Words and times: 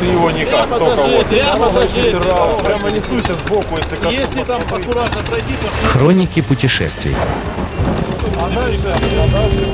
Ты 0.00 0.06
его 0.06 0.30
никак, 0.30 0.68
только 0.68 1.02
вот. 1.02 1.26
прямо 1.26 1.68
покажи. 1.70 2.12
Прямо, 2.12 2.58
прямо 2.58 2.90
несуйся 2.90 3.34
сбоку, 3.34 3.76
если 3.76 3.96
коснусь. 3.96 4.14
Если 4.14 4.42
там 4.44 4.62
аккуратно 4.62 5.22
пройти, 5.22 5.54
то 5.60 5.88
Хроники 5.88 6.40
путешествий. 6.40 7.14
А 8.38 8.50
дальше, 8.50 8.82
а 8.86 9.28
дальше. 9.28 9.66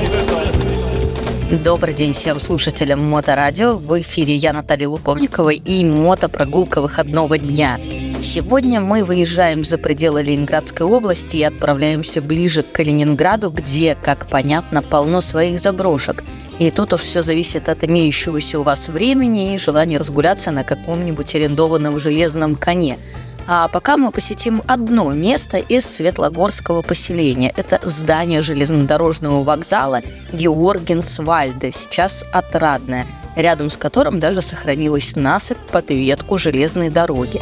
Добрый 1.63 1.93
день 1.93 2.13
всем 2.13 2.39
слушателям 2.39 3.03
Моторадио. 3.09 3.77
В 3.77 4.01
эфире 4.01 4.35
я 4.35 4.53
Наталья 4.53 4.87
Луковникова 4.87 5.51
и 5.51 5.85
мотопрогулка 5.85 6.81
выходного 6.81 7.37
дня. 7.37 7.77
Сегодня 8.23 8.79
мы 8.79 9.03
выезжаем 9.03 9.65
за 9.65 9.77
пределы 9.77 10.23
Ленинградской 10.23 10.85
области 10.87 11.35
и 11.35 11.43
отправляемся 11.43 12.21
ближе 12.21 12.63
к 12.63 12.71
Калининграду, 12.71 13.51
где, 13.51 13.95
как 14.01 14.27
понятно, 14.29 14.81
полно 14.81 15.19
своих 15.19 15.59
заброшек. 15.59 16.23
И 16.57 16.71
тут 16.71 16.93
уж 16.93 17.01
все 17.01 17.21
зависит 17.21 17.67
от 17.67 17.83
имеющегося 17.83 18.61
у 18.61 18.63
вас 18.63 18.87
времени 18.87 19.53
и 19.53 19.57
желания 19.57 19.97
разгуляться 19.97 20.51
на 20.51 20.63
каком-нибудь 20.63 21.35
арендованном 21.35 21.99
железном 21.99 22.55
коне. 22.55 22.97
А 23.45 23.67
пока 23.67 23.97
мы 23.97 24.09
посетим 24.09 24.63
одно 24.67 25.11
место 25.11 25.57
из 25.57 25.85
Светлогорского 25.85 26.81
поселения. 26.81 27.53
Это 27.57 27.81
здание 27.83 28.41
железнодорожного 28.41 29.43
вокзала 29.43 29.99
Георгенсвальде, 30.31 31.73
сейчас 31.73 32.23
отрадное, 32.31 33.05
рядом 33.35 33.69
с 33.69 33.75
которым 33.75 34.21
даже 34.21 34.41
сохранилась 34.41 35.17
насыпь 35.17 35.59
под 35.73 35.89
ветку 35.89 36.37
железной 36.37 36.89
дороги. 36.89 37.41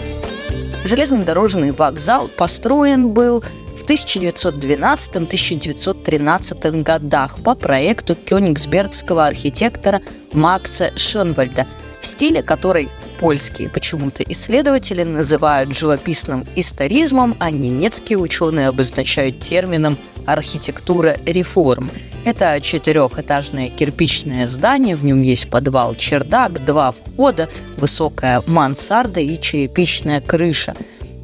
Железнодорожный 0.84 1.72
вокзал 1.72 2.28
построен 2.28 3.10
был 3.10 3.42
в 3.42 3.84
1912-1913 3.84 6.82
годах 6.82 7.38
по 7.44 7.54
проекту 7.54 8.16
кёнигсбергского 8.16 9.28
архитектора 9.28 10.02
Макса 10.34 10.92
Шенвальда 10.96 11.68
в 12.00 12.08
стиле, 12.08 12.42
который 12.42 12.90
польские 13.20 13.70
почему-то 13.70 14.24
исследователи 14.24 15.04
называют 15.04 15.78
живописным 15.78 16.48
историзмом, 16.56 17.36
а 17.40 17.52
немецкие 17.52 18.18
ученые 18.18 18.68
обозначают 18.68 19.38
термином 19.40 20.00
архитектура 20.26 21.16
реформ. 21.28 21.92
Это 22.24 22.60
четырехэтажное 22.62 23.70
кирпичное 23.70 24.48
здание, 24.48 24.96
в 24.96 25.04
нем 25.04 25.22
есть 25.22 25.50
подвал, 25.50 25.96
чердак, 25.96 26.64
два 26.64 26.92
входа, 26.92 27.50
высокая 27.78 28.44
мансарда 28.46 29.20
и 29.20 29.40
черепичная 29.40 30.22
крыша. 30.22 30.76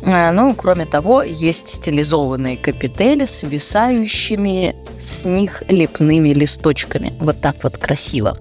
А, 0.03 0.31
Ну, 0.31 0.55
кроме 0.55 0.85
того, 0.85 1.21
есть 1.21 1.67
стилизованные 1.67 2.57
капители 2.57 3.25
с 3.25 3.39
свисающими 3.39 4.75
с 4.99 5.25
них 5.25 5.63
лепными 5.69 6.29
листочками. 6.29 7.13
Вот 7.19 7.41
так 7.41 7.57
вот 7.63 7.77
красиво. 7.77 8.37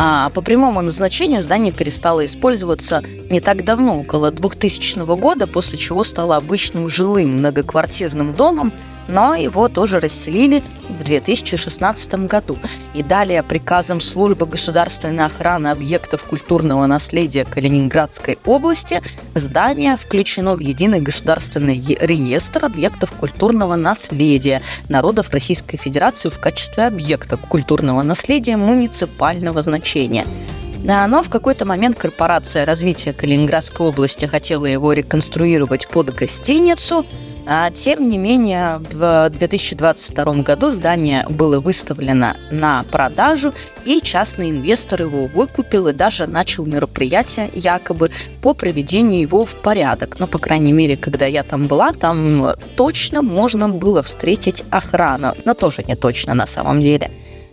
А 0.00 0.30
по 0.30 0.42
прямому 0.42 0.80
назначению 0.80 1.42
здание 1.42 1.72
перестало 1.72 2.24
использоваться 2.24 3.02
не 3.30 3.40
так 3.40 3.64
давно, 3.64 3.98
около 3.98 4.30
2000 4.30 5.04
года, 5.16 5.48
после 5.48 5.76
чего 5.76 6.04
стало 6.04 6.36
обычным 6.36 6.88
жилым 6.88 7.38
многоквартирным 7.38 8.32
домом, 8.32 8.72
но 9.08 9.34
его 9.34 9.68
тоже 9.68 9.98
расселили 9.98 10.62
в 10.88 11.02
2016 11.02 12.14
году. 12.26 12.58
И 12.94 13.02
далее 13.02 13.42
приказом 13.42 14.00
Службы 14.00 14.46
государственной 14.46 15.24
охраны 15.24 15.68
объектов 15.68 16.24
культурного 16.24 16.86
наследия 16.86 17.44
Калининградской 17.44 18.38
области 18.44 19.00
здание 19.34 19.96
включено 19.96 20.54
в 20.54 20.60
единый 20.60 21.00
государственный 21.00 21.78
реестр 22.00 22.66
объектов 22.66 23.12
культурного 23.12 23.76
наследия 23.76 24.62
народов 24.88 25.30
Российской 25.30 25.76
Федерации 25.76 26.28
в 26.28 26.38
качестве 26.38 26.84
объектов 26.84 27.40
культурного 27.48 28.02
наследия 28.02 28.56
муниципального 28.56 29.62
значения. 29.62 30.26
Но 30.82 31.22
в 31.22 31.28
какой-то 31.28 31.64
момент 31.64 31.96
корпорация 31.96 32.64
развития 32.64 33.12
Калининградской 33.12 33.86
области 33.86 34.26
хотела 34.26 34.66
его 34.66 34.92
реконструировать 34.92 35.88
под 35.88 36.14
гостиницу, 36.14 37.04
тем 37.72 38.08
не 38.08 38.18
менее, 38.18 38.80
в 38.92 39.30
2022 39.30 40.24
году 40.42 40.70
здание 40.70 41.24
было 41.30 41.60
выставлено 41.60 42.34
на 42.50 42.84
продажу, 42.90 43.54
и 43.86 44.00
частный 44.02 44.50
инвестор 44.50 45.02
его 45.02 45.26
выкупил 45.26 45.88
и 45.88 45.94
даже 45.94 46.26
начал 46.26 46.66
мероприятие 46.66 47.48
якобы 47.54 48.10
по 48.42 48.52
приведению 48.52 49.22
его 49.22 49.46
в 49.46 49.54
порядок. 49.54 50.18
Но, 50.18 50.26
по 50.26 50.38
крайней 50.38 50.72
мере, 50.72 50.98
когда 50.98 51.24
я 51.24 51.42
там 51.42 51.68
была, 51.68 51.92
там 51.92 52.48
точно 52.76 53.22
можно 53.22 53.68
было 53.68 54.02
встретить 54.02 54.64
охрану. 54.70 55.32
Но 55.46 55.54
тоже 55.54 55.84
не 55.84 55.96
точно 55.96 56.34
на 56.34 56.46
самом 56.46 56.82
деле. 56.82 57.10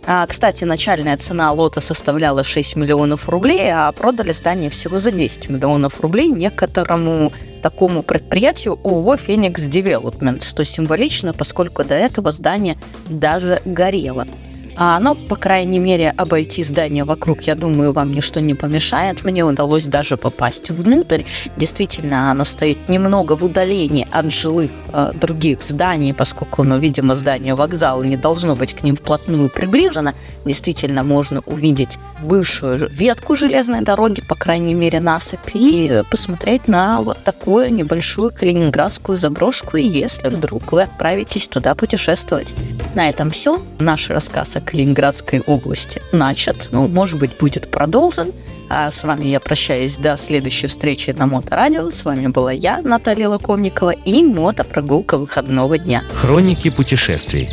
А, 0.08 0.24
Кстати, 0.26 0.62
начальная 0.62 1.16
цена 1.16 1.50
лота 1.50 1.80
составляла 1.80 2.44
6 2.44 2.76
миллионов 2.76 3.28
рублей, 3.28 3.72
а 3.72 3.90
продали 3.90 4.30
здание 4.30 4.70
всего 4.70 5.00
за 5.00 5.10
10 5.10 5.48
миллионов 5.48 6.00
рублей 6.00 6.28
некоторому 6.28 7.32
такому 7.60 8.04
предприятию 8.04 8.78
ООО 8.84 9.16
«Феникс 9.16 9.62
Девелопмент», 9.62 10.44
что 10.44 10.64
символично, 10.64 11.32
поскольку 11.32 11.82
до 11.84 11.94
этого 11.94 12.30
здание 12.30 12.78
даже 13.08 13.60
горело. 13.64 14.28
А, 14.76 15.00
но, 15.00 15.14
по 15.14 15.36
крайней 15.36 15.78
мере, 15.78 16.10
обойти 16.10 16.62
здание 16.62 17.04
вокруг, 17.04 17.42
я 17.42 17.54
думаю, 17.54 17.92
вам 17.92 18.12
ничто 18.12 18.40
не 18.40 18.54
помешает. 18.54 19.24
Мне 19.24 19.44
удалось 19.44 19.86
даже 19.86 20.16
попасть 20.16 20.70
внутрь. 20.70 21.22
Действительно, 21.56 22.30
оно 22.30 22.44
стоит 22.44 22.88
немного 22.88 23.36
в 23.36 23.44
удалении 23.44 24.06
от 24.10 24.30
жилых 24.30 24.70
э, 24.92 25.12
других 25.14 25.62
зданий, 25.62 26.12
поскольку, 26.12 26.62
ну, 26.62 26.78
видимо, 26.78 27.14
здание 27.14 27.54
вокзала 27.54 28.02
не 28.02 28.16
должно 28.16 28.54
быть 28.54 28.74
к 28.74 28.82
ним 28.82 28.96
вплотную 28.96 29.48
приближено. 29.48 30.12
Действительно, 30.44 31.04
можно 31.04 31.40
увидеть 31.46 31.98
бывшую 32.22 32.88
ветку 32.90 33.34
железной 33.34 33.80
дороги, 33.80 34.20
по 34.20 34.34
крайней 34.34 34.74
мере, 34.74 35.00
насыпь, 35.00 35.54
и 35.54 36.02
посмотреть 36.10 36.68
на 36.68 37.00
вот 37.00 37.22
такую 37.24 37.72
небольшую 37.72 38.30
калининградскую 38.30 39.16
заброшку, 39.16 39.76
если 39.78 40.28
вдруг 40.28 40.72
вы 40.72 40.82
отправитесь 40.82 41.48
туда 41.48 41.74
путешествовать. 41.74 42.54
На 42.94 43.08
этом 43.08 43.30
все. 43.30 43.62
Наш 43.78 44.10
рассказ 44.10 44.56
о 44.56 44.60
Калининградской 44.66 45.40
области 45.40 46.02
начат. 46.12 46.68
Ну, 46.72 46.88
может 46.88 47.18
быть, 47.18 47.36
будет 47.38 47.70
продолжен. 47.70 48.32
А 48.68 48.90
с 48.90 49.04
вами 49.04 49.26
я 49.26 49.38
прощаюсь 49.38 49.96
до 49.96 50.16
следующей 50.16 50.66
встречи 50.66 51.10
на 51.10 51.26
Моторадио. 51.26 51.90
С 51.90 52.04
вами 52.04 52.26
была 52.26 52.50
я, 52.52 52.82
Наталья 52.82 53.28
Лаковникова, 53.28 53.90
и 53.90 54.22
мотопрогулка 54.24 55.18
выходного 55.18 55.78
дня. 55.78 56.02
Хроники 56.20 56.70
путешествий. 56.70 57.48